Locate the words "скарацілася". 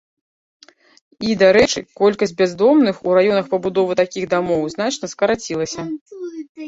5.17-5.81